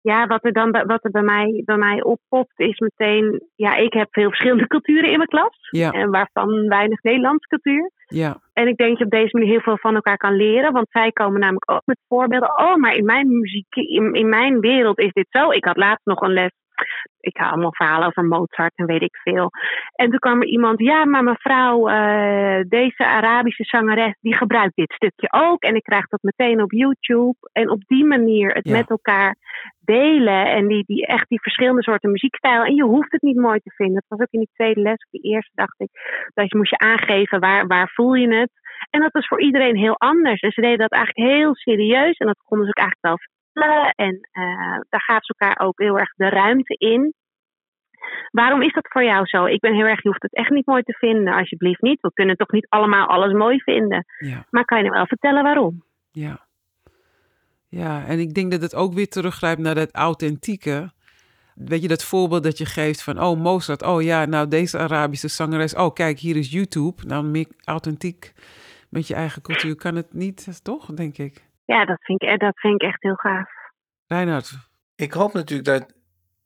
[0.00, 3.42] Ja, wat er dan bij- wat er bij mij, bij mij oppopt is meteen...
[3.54, 5.58] Ja, ik heb veel verschillende culturen in mijn klas.
[5.70, 7.90] Ja, En waarvan weinig Nederlands cultuur.
[8.08, 10.72] Ja, En ik denk dat je op deze manier heel veel van elkaar kan leren.
[10.72, 12.58] Want zij komen namelijk ook met voorbeelden.
[12.58, 15.50] Oh, maar in mijn muziek, in, in mijn wereld is dit zo.
[15.50, 16.50] Ik had laatst nog een les.
[17.20, 19.50] Ik hou allemaal verhalen over Mozart en weet ik veel.
[19.92, 20.80] En toen kwam er iemand.
[20.80, 25.62] Ja, maar mevrouw, eh, deze Arabische zangeres, die gebruikt dit stukje ook.
[25.62, 27.36] En ik krijg dat meteen op YouTube.
[27.52, 28.76] En op die manier het Ja.
[28.76, 29.36] met elkaar
[29.80, 30.46] delen.
[30.46, 32.66] En die, die echt die verschillende soorten muziekstijlen.
[32.66, 33.94] En je hoeft het niet mooi te vinden.
[33.94, 35.04] Dat was ook in die tweede les.
[35.04, 35.88] Of die eerste dacht ik.
[36.34, 38.50] Dat je moest je aangeven waar, waar voel je het.
[38.90, 40.40] En dat was voor iedereen heel anders.
[40.40, 42.16] En ze deden dat eigenlijk heel serieus.
[42.16, 43.18] En dat konden ze ook eigenlijk wel
[43.94, 47.14] en uh, daar gaven ze elkaar ook heel erg de ruimte in.
[48.30, 49.44] Waarom is dat voor jou zo?
[49.44, 52.00] Ik ben heel erg, je hoeft het echt niet mooi te vinden, alsjeblieft niet.
[52.00, 54.04] We kunnen toch niet allemaal alles mooi vinden.
[54.18, 54.44] Ja.
[54.50, 55.82] Maar kan je nou wel vertellen waarom?
[56.10, 56.46] Ja.
[57.68, 60.90] Ja, en ik denk dat het ook weer teruggrijpt naar dat authentieke.
[61.54, 65.28] Weet je, dat voorbeeld dat je geeft van, oh Mozart, oh ja, nou deze Arabische
[65.28, 67.02] zangeres, oh kijk, hier is YouTube.
[67.06, 68.32] Nou, meer authentiek
[68.90, 71.47] met je eigen cultuur kan het niet, toch, denk ik?
[71.68, 73.50] Ja, dat vind ik, dat vind ik echt heel gaaf.
[74.06, 74.52] Reinhard?
[74.94, 75.82] Ik hoop natuurlijk dat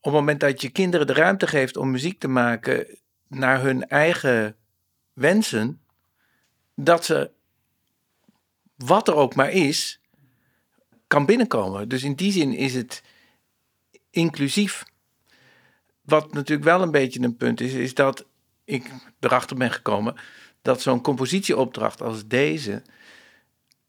[0.01, 3.89] op het moment dat je kinderen de ruimte geeft om muziek te maken naar hun
[3.89, 4.57] eigen
[5.13, 5.83] wensen,
[6.75, 7.31] dat ze,
[8.77, 10.01] wat er ook maar is,
[11.07, 11.89] kan binnenkomen.
[11.89, 13.03] Dus in die zin is het
[14.11, 14.85] inclusief.
[16.03, 18.27] Wat natuurlijk wel een beetje een punt is, is dat
[18.65, 20.15] ik erachter ben gekomen
[20.63, 22.83] dat zo'n compositieopdracht als deze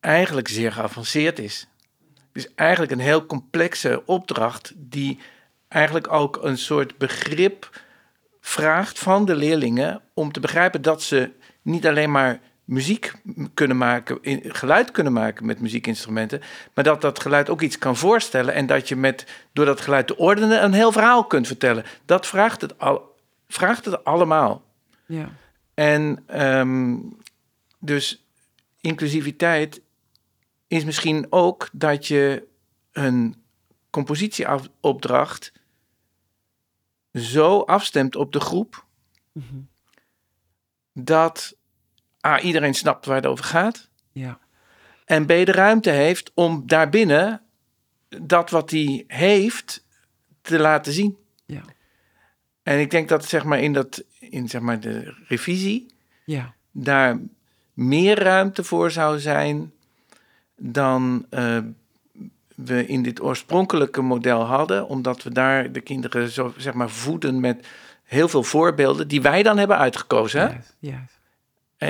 [0.04, 1.68] eigenlijk zeer geavanceerd is.
[2.32, 5.20] Dus eigenlijk een heel complexe opdracht die
[5.68, 7.82] eigenlijk ook een soort begrip
[8.42, 13.14] vraagt van de leerlingen om te begrijpen dat ze niet alleen maar muziek
[13.54, 16.42] kunnen maken, geluid kunnen maken met muziekinstrumenten,
[16.74, 20.08] maar dat dat geluid ook iets kan voorstellen en dat je met, door dat geluid
[20.08, 21.84] te ordenen een heel verhaal kunt vertellen.
[22.06, 23.16] Dat vraagt het, al,
[23.48, 24.64] vraagt het allemaal.
[25.06, 25.30] Ja.
[25.74, 26.96] En ehm,
[27.80, 28.26] dus
[28.82, 29.82] inclusiviteit
[30.76, 32.48] is misschien ook dat je
[32.92, 33.36] een
[33.90, 35.52] compositieopdracht
[37.14, 38.86] zo afstemt op de groep
[39.32, 39.60] Mhm.
[40.94, 41.56] dat
[42.26, 43.90] A, iedereen snapt waar het over gaat.
[44.12, 44.40] Ja.
[45.06, 47.42] En B, de ruimte heeft om daarbinnen
[48.22, 49.86] dat wat hij heeft
[50.42, 51.18] te laten zien.
[51.46, 51.62] Ja.
[52.64, 55.94] En ik denk dat zeg maar in, dat, in zeg maar de revisie
[56.26, 56.56] Ja.
[56.72, 57.20] daar
[57.74, 59.73] meer ruimte voor zou zijn
[60.56, 61.58] dan eh,
[62.56, 67.40] we in dit oorspronkelijke model hadden, omdat we daar de kinderen zo zeg maar voeden
[67.40, 67.68] met
[68.04, 70.64] heel veel voorbeelden die wij dan hebben uitgekozen.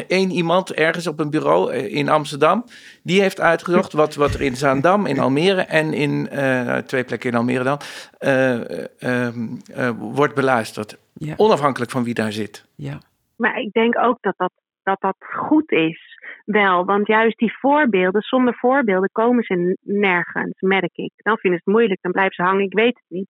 [0.08, 2.66] Eén iemand ergens op een bureau eh, in Amsterdam,
[3.04, 7.30] die heeft uitgezocht wat, wat er in Zaandam, in Almere en in eh, twee plekken
[7.30, 7.80] in Almere dan,
[8.18, 10.98] eh, ehm, eh, wordt beluisterd.
[11.14, 11.34] Ja.
[11.38, 12.66] Onafhankelijk van wie daar zit.
[12.76, 12.98] Ja.
[13.36, 14.52] Maar ik denk ook dat dat,
[14.84, 16.13] dat, dat goed is.
[16.44, 21.12] Wel, want juist die voorbeelden, zonder voorbeelden komen ze nergens, merk ik.
[21.16, 23.30] Dan vinden ze het moeilijk, dan blijven ze hangen, ik weet het niet.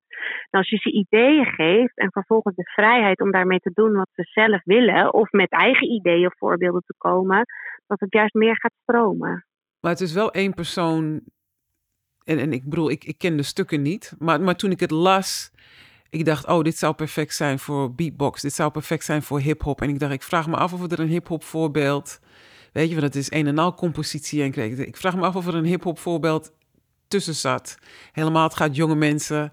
[0.49, 4.09] En als je ze ideeën geeft en vervolgens de vrijheid om daarmee te doen wat
[4.13, 7.45] ze zelf willen, of met eigen ideeën of voorbeelden te komen,
[7.87, 9.45] dat het juist meer gaat stromen.
[9.79, 11.21] Maar het is wel één persoon.
[12.23, 14.15] En, en ik bedoel, ik, ik ken de stukken niet.
[14.19, 15.51] Maar, maar toen ik het las,
[16.09, 18.41] ik dacht, oh, dit zou perfect zijn voor beatbox.
[18.41, 19.81] Dit zou perfect zijn voor hip-hop.
[19.81, 22.19] En ik dacht, ik vraag me af of er een hip-hop voorbeeld.
[22.73, 24.41] Weet je, want het is een en al compositie.
[24.41, 26.51] En ik, ik vraag me af of er een hip-hop voorbeeld
[27.07, 27.75] tussen zat.
[28.11, 29.51] Helemaal, het gaat jonge mensen.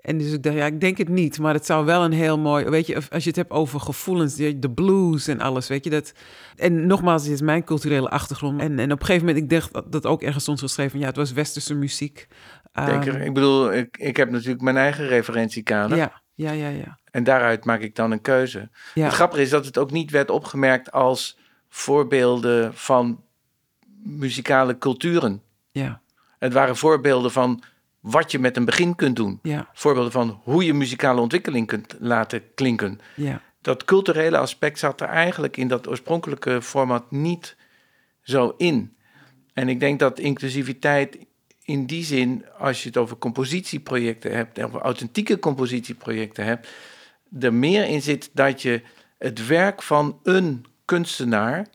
[0.00, 1.38] En dus ik dacht, ja, ik denk het niet.
[1.38, 4.34] Maar het zou wel een heel mooi, weet je, als je het hebt over gevoelens,
[4.36, 6.12] de blues en alles, weet je dat.
[6.56, 8.60] En nogmaals, dit is mijn culturele achtergrond.
[8.60, 11.06] En, en op een gegeven moment, ik dacht dat, dat ook ergens stond geschreven, ja,
[11.06, 12.26] het was westerse muziek.
[12.72, 15.96] Denk Ehm, ik bedoel, ik, ik heb natuurlijk mijn eigen referentiekader.
[15.96, 16.98] ja, ja, ja, ja.
[17.10, 18.70] En daaruit maak ik dan een keuze.
[18.94, 19.04] ja.
[19.04, 23.22] Het grappige is dat het ook niet werd opgemerkt als voorbeelden van
[24.02, 25.42] muzikale culturen.
[25.70, 26.00] ja,
[26.38, 27.62] Het waren voorbeelden van
[28.00, 29.38] wat je met een begin kunt doen.
[29.42, 33.00] ja, Voorbeelden van hoe je muzikale ontwikkeling kunt laten klinken.
[33.16, 37.56] ja, Dat culturele aspect zat er eigenlijk in dat oorspronkelijke format niet
[38.22, 38.96] zo in.
[39.52, 41.18] En ik denk dat inclusiviteit
[41.62, 46.68] in die zin, als je het over compositieprojecten hebt, over authentieke compositieprojecten hebt,
[47.40, 48.82] er meer in zit dat je
[49.18, 51.66] het werk van een kunstenaar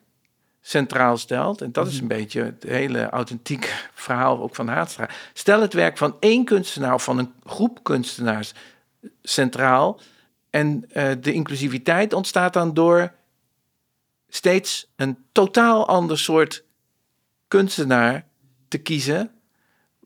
[0.62, 1.62] centraal stelt.
[1.62, 3.68] En dat is een beetje het hele authentieke
[4.06, 5.10] verhaal ook van Haatstra.
[5.34, 8.54] Stel het werk van één kunstenaar of van een groep kunstenaars
[9.22, 10.00] centraal.
[10.50, 13.14] En eh, de inclusiviteit ontstaat dan door
[14.30, 16.64] steeds een totaal ander soort
[17.48, 18.26] kunstenaar
[18.68, 19.32] te kiezen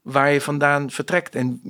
[0.02, 1.62] waar je vandaan vertrekt en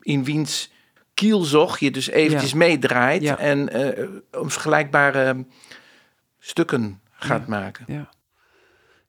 [0.00, 0.70] in wiens
[1.14, 3.38] kielzog je dus eventjes meedraait Ja.
[3.38, 5.44] en eh, vergelijkbare
[6.46, 7.48] stukken gaat Ja.
[7.48, 7.84] maken.
[7.88, 8.08] ja.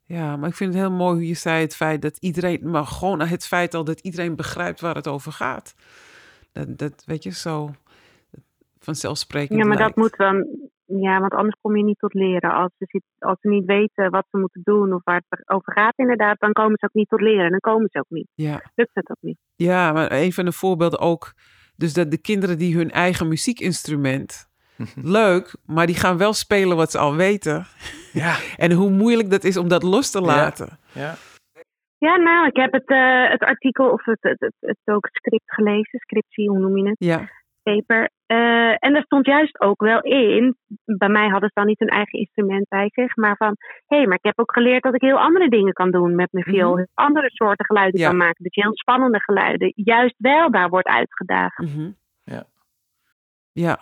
[0.03, 2.85] Ja, maar ik vind het heel mooi hoe je zei het feit dat iedereen, maar
[2.85, 5.75] gewoon het feit al dat iedereen begrijpt waar het over gaat.
[6.51, 7.71] Dat, dat weet je, zo
[8.79, 10.47] vanzelfsprekend Ja, maar dat moet dan.
[10.85, 12.53] Ja, want anders kom je niet tot leren.
[12.53, 15.73] Als ze, zit- als ze niet weten wat ze moeten doen of waar het over
[15.73, 17.49] gaat, inderdaad, dan komen ze ook niet tot leren.
[17.51, 18.27] Dan komen ze ook niet.
[18.33, 18.61] Ja.
[18.75, 19.37] Lukt het ook niet.
[19.55, 21.33] Ja, maar een van de voorbeelden ook.
[21.75, 24.49] Dus dat de kinderen die hun eigen muziekinstrument.
[25.19, 27.65] Leuk, maar die gaan wel spelen wat ze al weten.
[28.13, 30.77] Ja, En hoe moeilijk dat is om dat los te laten.
[30.93, 31.15] ja.
[31.99, 35.53] Ja, nou, ik heb het, uh, het artikel of het, het, het, het, ook script
[35.53, 36.95] gelezen, scriptie, hoe noem je het?
[36.99, 37.29] Ja.
[37.63, 38.09] Paper.
[38.27, 41.87] Uh, en daar stond juist ook wel in, bij mij hadden ze dan niet hun
[41.89, 45.01] eigen instrument bij zich, maar van, hé, hey, maar ik heb ook geleerd dat ik
[45.01, 46.71] heel andere dingen kan doen met mijn viool.
[46.71, 46.87] Mm -hmm.
[46.93, 48.07] Andere soorten geluiden Ja.
[48.07, 49.71] kan maken, dus heel spannende geluiden.
[49.75, 51.57] Juist wel daar wordt uitgedaagd.
[51.57, 51.91] Mhm.
[52.23, 52.43] Ja.
[53.51, 53.79] Ja.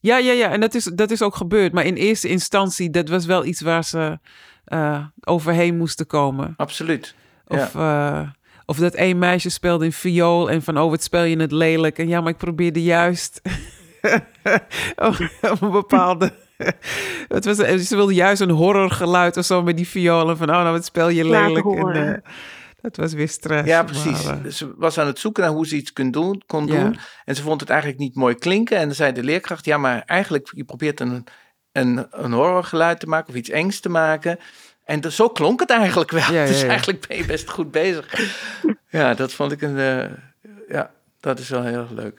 [0.00, 0.50] Ja, ja, ja.
[0.50, 1.72] En dat is, dat is ook gebeurd.
[1.72, 4.18] Maar in eerste instantie, dat was wel iets waar ze
[4.64, 6.54] eh, overheen moesten komen.
[6.56, 7.14] Absoluut.
[7.46, 8.20] Of, eh,
[8.64, 11.98] of dat één meisje speelde in viool en van, oh, wat speel je het lelijk.
[11.98, 13.40] En ja, maar ik probeerde juist
[15.52, 16.32] op een bepaalde...
[17.28, 20.36] Het was, ze wilde juist een horrorgeluid of zo met die violen.
[20.36, 21.66] Van, oh, nou, wat speel je lelijk.
[21.66, 22.22] En, horen.
[22.82, 23.68] Dat was weer stress.
[23.68, 24.22] Ja, precies.
[24.22, 26.80] Maar, Ze was aan het zoeken naar hoe ze iets kon doen, kon Ja.
[26.82, 26.98] doen.
[27.24, 28.76] En ze vond het eigenlijk niet mooi klinken.
[28.78, 31.24] En dan zei de leerkracht, ja, maar eigenlijk, je probeert een,
[31.72, 34.38] een, een horrorgeluid te maken of iets engs te maken.
[34.84, 36.32] En zo klonk het eigenlijk wel.
[36.32, 36.68] Ja, dus ja.
[36.68, 38.14] eigenlijk ben je best goed bezig.
[38.88, 40.10] ja, dat vond ik een, eh,
[40.68, 40.90] ja,
[41.20, 42.18] dat is wel heel erg leuk.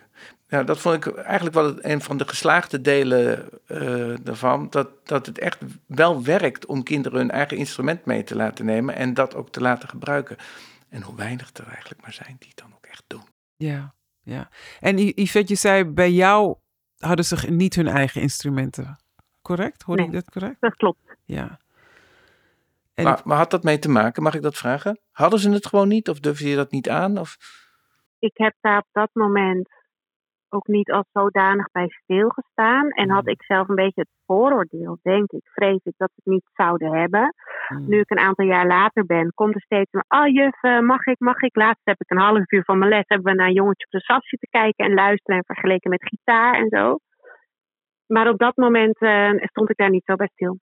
[0.51, 4.69] Ja, dat vond ik eigenlijk wel een van de geslaagde delen eh, daarvan.
[4.69, 8.95] Dat, dat het echt wel werkt om kinderen hun eigen instrument mee te laten nemen
[8.95, 10.37] en dat ook te laten gebruiken.
[10.89, 13.23] En hoe weinig er eigenlijk maar zijn die het dan ook echt doen.
[13.55, 14.49] Ja, ja.
[14.79, 16.55] En Yvette, je zei bij jou
[16.97, 18.99] hadden ze niet hun eigen instrumenten.
[19.41, 19.81] Correct?
[19.81, 20.11] Hoorde Nee.
[20.11, 20.61] ik dat correct?
[20.61, 21.15] Dat klopt.
[21.25, 21.59] Ja.
[22.93, 24.23] En Maar, maar had dat mee te maken?
[24.23, 24.99] Mag ik dat vragen?
[25.11, 26.09] Hadden ze het gewoon niet?
[26.09, 27.17] Of durfde je dat niet aan?
[27.17, 27.37] Of...
[28.19, 29.69] ik heb daar op dat moment
[30.53, 32.89] ook niet als zodanig bij stilgestaan.
[32.89, 36.33] En had ik zelf een beetje het vooroordeel, denk ik, vrees ik, dat we het
[36.33, 37.33] niet zouden hebben.
[37.67, 37.89] Mm.
[37.89, 41.05] Nu ik een aantal jaar later ben, komt er steeds meer, oh juf, eh, mag
[41.05, 41.55] ik, mag ik?
[41.55, 43.91] Laatst heb ik een half uur van mijn les, hebben we naar een jongetje op
[43.91, 46.97] de sas zitten kijken en luisteren en vergeleken met gitaar en zo.
[48.07, 50.57] Maar op dat moment eh, stond ik daar niet zo bij stil.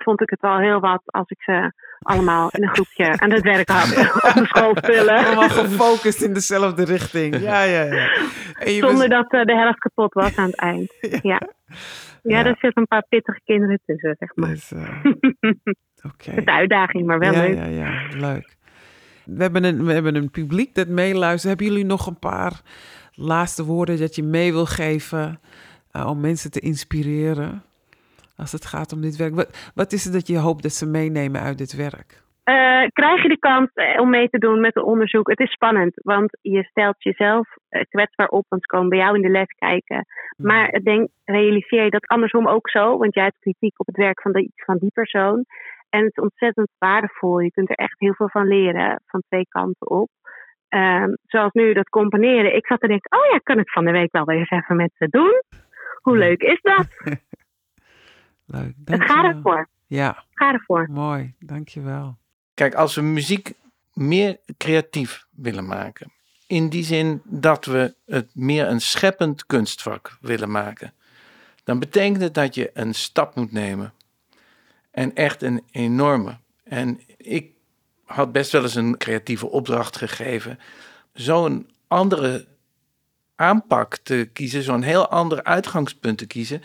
[0.00, 0.04] Ja.
[0.04, 3.42] Vond ik het wel heel wat als ik ze allemaal in een groepje aan het
[3.42, 3.84] werk had
[4.26, 5.26] op de schoolspullen.
[5.26, 7.40] allemaal gefocust in dezelfde richting.
[7.40, 8.08] Ja, ja, ja.
[8.58, 10.92] Was- Zonder dat eh, de helft kapot was aan het eind.
[11.00, 11.18] Ja.
[11.22, 11.40] Ja,
[12.22, 12.38] Ja.
[12.44, 14.48] er zitten een paar pittige kinderen tussen, zeg maar.
[14.48, 14.98] dus, eh.
[16.02, 17.56] Het is een uitdaging, maar wel ja, leuk.
[17.56, 18.56] ja, ja, leuk.
[19.24, 21.48] We hebben, een, we hebben een publiek dat meeluistert.
[21.48, 22.60] Hebben jullie nog een paar
[23.12, 25.40] laatste woorden dat je mee wil geven
[25.90, 27.62] eh, om mensen te inspireren
[28.40, 29.34] als het gaat om dit werk?
[29.34, 32.22] Wat, wat is het dat je hoopt dat ze meenemen uit dit werk?
[32.44, 35.28] Eh, krijg je de kans eh, om mee te doen met een onderzoek?
[35.28, 39.16] Het is spannend, want je stelt jezelf eh, kwetsbaar op, want ze komen bij jou
[39.16, 40.06] in de les kijken.
[40.36, 43.96] Maar ik denk, realiseer je dat andersom ook zo, want jij hebt kritiek op het
[43.96, 45.44] werk van, de, van die persoon.
[45.88, 47.38] En het is ontzettend waardevol.
[47.38, 50.08] Je kunt er echt heel veel van leren, van twee kanten op.
[50.68, 52.56] Ehm, zoals nu dat componeren.
[52.56, 54.76] Ik zat te denken, oh ja, kan ik van de week wel weer eens even
[54.76, 55.42] met ze doen.
[56.02, 56.86] Hoe leuk is dat?
[58.50, 58.64] Leuk.
[58.66, 59.16] Het dankjewel.
[59.16, 59.68] gaat ervoor.
[59.86, 60.86] Ja, Ga ervoor.
[60.90, 61.34] mooi.
[61.38, 62.16] Dankjewel.
[62.54, 63.52] Kijk, als we muziek
[63.92, 66.12] meer creatief willen maken,
[66.46, 70.92] in die zin dat we het meer een scheppend kunstvak willen maken,
[71.64, 73.92] dan betekent het dat je een stap moet nemen.
[74.90, 76.38] En echt een enorme.
[76.64, 77.52] En ik
[78.04, 80.58] had best wel eens een creatieve opdracht gegeven.
[81.12, 82.46] Zo'n andere
[83.34, 86.62] aanpak te kiezen, zo'n heel ander uitgangspunt te kiezen,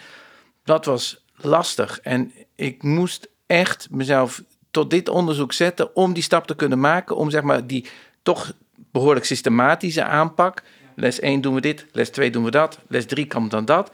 [0.64, 2.00] dat was lastig.
[2.00, 7.16] En ik moest echt mezelf tot dit onderzoek zetten om die stap te kunnen maken,
[7.16, 7.86] om zeg maar die
[8.24, 8.54] toch
[8.92, 10.64] behoorlijk systematische aanpak.
[10.96, 13.92] Les 1 doen we dit, les 2 doen we dat, les 3 kan dan dat.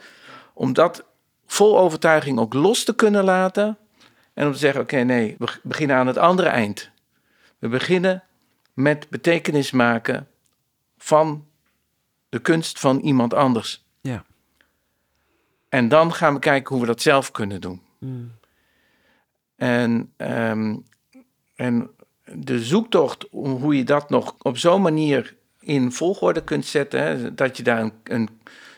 [0.54, 1.04] Om dat
[1.46, 3.78] vol overtuiging ook los te kunnen laten.
[4.34, 6.90] En om te zeggen, oké, nee, we beginnen aan het andere eind.
[7.58, 8.22] We beginnen
[8.74, 10.28] met betekenis maken
[10.98, 11.46] van
[12.28, 13.81] de kunst van iemand anders.
[15.72, 17.80] En dan gaan we kijken hoe we dat zelf kunnen doen.
[17.98, 18.32] Mm.
[19.56, 20.76] En, ehm,
[21.54, 21.90] en
[22.24, 27.34] de zoektocht om hoe je dat nog op zo'n manier in volgorde kunt zetten, hè,
[27.34, 28.28] dat je daar een, een,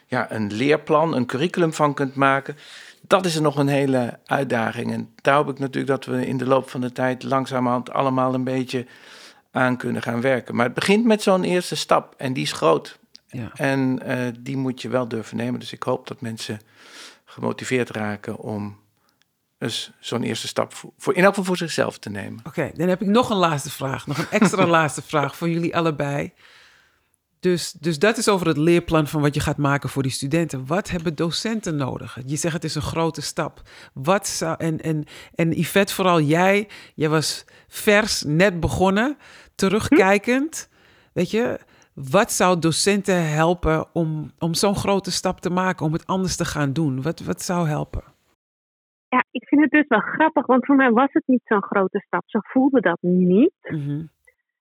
[0.06, 2.56] ja, een leerplan, een curriculum van kunt maken,
[3.00, 4.92] dat is er nog een hele uitdaging.
[4.92, 8.34] En daar hoop ik natuurlijk dat we in de loop van de tijd langzamerhand allemaal
[8.34, 8.86] een beetje
[9.50, 10.54] aan kunnen gaan werken.
[10.54, 12.98] Maar het begint met zo'n eerste stap en die is groot.
[13.34, 13.50] Ja.
[13.54, 15.60] En eh, die moet je wel durven nemen.
[15.60, 16.60] Dus ik hoop dat mensen
[17.24, 18.82] gemotiveerd raken om
[19.58, 22.40] dus zo'n eerste stap voor, voor, in elk geval voor zichzelf te nemen.
[22.44, 24.06] Oké, dan heb ik nog een laatste vraag.
[24.06, 26.32] Nog een extra laatste vraag voor jullie allebei.
[27.40, 30.66] Dus, dus dat is over het leerplan van wat je gaat maken voor die studenten.
[30.66, 32.18] Wat hebben docenten nodig?
[32.26, 33.62] Je zegt het is een grote stap.
[33.92, 35.04] Wat zou, en, en,
[35.34, 39.18] en Yvette, vooral jij, jij was vers, net begonnen,
[39.54, 40.68] terugkijkend.
[41.12, 41.60] Weet je,
[41.94, 46.44] wat zou docenten helpen om, om zo'n grote stap te maken, om het anders te
[46.44, 47.02] gaan doen?
[47.02, 48.02] Wat, wat zou helpen?
[49.08, 52.00] ja, ik vind het dus wel grappig, want voor mij was het niet zo'n grote
[52.06, 52.22] stap.
[52.26, 53.54] Ze voelde dat niet.
[53.60, 54.04] Mhm.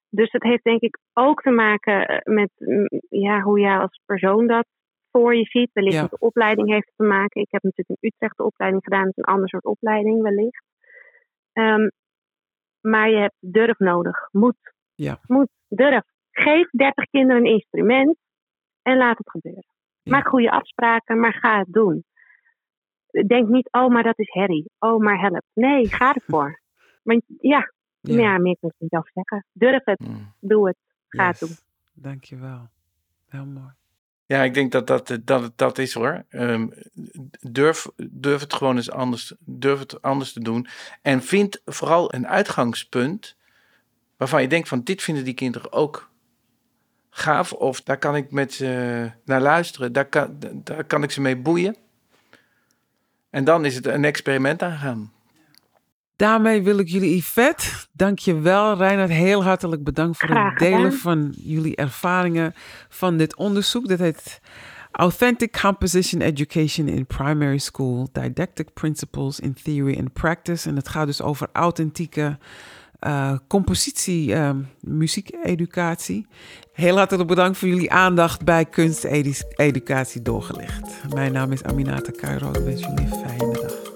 [0.09, 3.99] Dus het heeft denk ik ook te maken eh, met mm, ja, hoe jij als
[4.05, 4.65] persoon dat
[5.11, 5.69] voor je ziet.
[5.73, 6.01] Wellicht Ja.
[6.01, 7.41] met de opleiding heeft te maken.
[7.41, 10.63] Ik heb natuurlijk in Utrecht de opleiding gedaan, dus een ander soort opleiding wellicht.
[11.53, 11.89] Ehm,
[12.81, 14.27] maar je hebt durf nodig.
[14.31, 14.73] Moed.
[14.95, 15.19] Ja.
[15.27, 15.49] Moed.
[15.67, 16.03] Durf.
[16.33, 18.17] Geef 30 kinderen een instrument
[18.81, 19.65] en laat het gebeuren.
[20.01, 20.11] Ja.
[20.11, 22.05] Maak goede afspraken, maar ga het doen.
[23.27, 24.65] Denk niet, oh, maar dat is herrie.
[24.79, 25.43] Oh, maar help.
[25.53, 26.59] Nee, ga ervoor.
[27.03, 27.71] Want ja,
[28.01, 28.15] Ja.
[28.19, 28.37] ja.
[28.37, 29.45] meer kan ik niet over zeggen.
[29.51, 30.33] Durf het, Mm.
[30.39, 30.77] doe het,
[31.09, 31.39] ga Yes.
[31.39, 31.57] het doen.
[31.93, 32.69] Dankjewel.
[33.29, 33.71] Heel mooi.
[34.25, 36.23] Ja, ik denk dat dat, dat, het dat is hoor.
[36.29, 36.67] Ehm,
[37.39, 40.67] durf, durf het gewoon eens anders, durf het anders te doen.
[41.01, 43.37] En vind vooral een uitgangspunt
[44.17, 46.11] waarvan je denkt van dit vinden die kinderen ook
[47.13, 47.53] gaaf.
[47.53, 49.93] Of daar kan ik met ze naar luisteren.
[49.93, 51.75] Daar kan, daar kan ik ze mee boeien.
[53.29, 55.11] En dan is het een experiment aangaan.
[56.15, 58.77] Daarmee wil ik jullie, Yvette, dankjewel.
[58.77, 62.53] Reinhard, heel hartelijk bedankt voor het delen van jullie ervaringen
[62.89, 63.87] van dit onderzoek.
[63.87, 64.39] Dat heet
[64.91, 70.69] Authentic Composition Education in Primary School, Didactic Principles in Theory and Practice.
[70.69, 72.37] En het gaat dus over authentieke
[73.03, 74.49] eh, compositie, eh,
[74.79, 76.27] muziekeducatie.
[76.73, 81.13] Heel hartelijk bedankt voor jullie aandacht bij Kunsteducatie Doorgelicht.
[81.13, 82.49] Mijn naam is Aminata Cairo.
[82.49, 83.91] Ik wens jullie een fijne dag.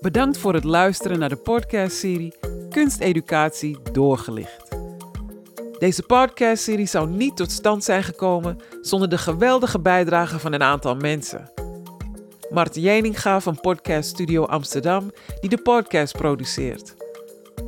[0.00, 2.34] Bedankt voor het luisteren naar de podcastserie
[2.70, 4.68] Kunsteducatie Doorgelicht.
[5.78, 10.94] Deze podcastserie zou niet tot stand zijn gekomen zonder de geweldige bijdrage van een aantal
[10.94, 11.55] mensen.
[12.50, 16.94] Mart Jeninga van Podcast Studio Amsterdam, die de podcast produceert.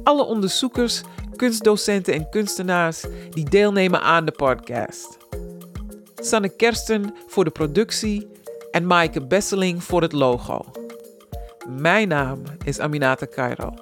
[0.03, 1.03] Alle onderzoekers,
[1.37, 5.17] kunstdocenten en kunstenaars die deelnemen aan de podcast.
[6.15, 8.27] Sanne Kersten voor de productie
[8.71, 10.65] en Maaike Besseling voor het logo.
[11.69, 13.75] Mijn naam is Aminata Cairo.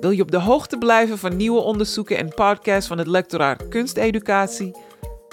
[0.00, 4.74] Wil je op de hoogte blijven van nieuwe onderzoeken en podcasts van het lectoraat Kunsteducatie?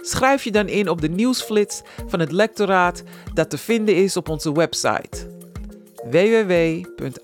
[0.01, 4.29] Schrijf je dan in op de nieuwsflits van het lectoraat dat te vinden is op
[4.29, 5.29] onze website.
[6.09, 7.19] www.ahk.nl